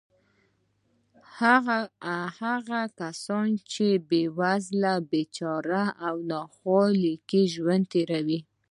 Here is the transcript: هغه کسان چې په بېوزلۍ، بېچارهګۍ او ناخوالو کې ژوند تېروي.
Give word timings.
هغه 2.59 2.81
کسان 2.99 3.47
چې 3.71 3.87
په 3.95 4.01
بېوزلۍ، 4.07 4.95
بېچارهګۍ 5.09 5.89
او 6.07 6.15
ناخوالو 6.31 7.13
کې 7.29 7.41
ژوند 7.53 7.83
تېروي. 7.91 8.39